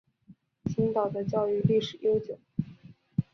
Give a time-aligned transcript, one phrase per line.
[0.65, 2.39] 青岛的教育历史悠久。